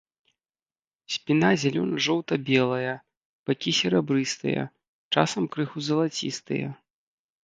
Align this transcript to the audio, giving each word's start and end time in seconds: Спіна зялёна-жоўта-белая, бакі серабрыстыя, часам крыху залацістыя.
Спіна 1.15 1.49
зялёна-жоўта-белая, 1.63 2.93
бакі 3.49 3.73
серабрыстыя, 3.81 4.63
часам 5.17 5.43
крыху 5.57 5.79
залацістыя. 5.89 6.67